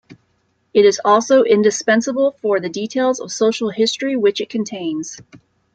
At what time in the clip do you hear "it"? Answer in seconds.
0.73-0.83, 4.41-4.49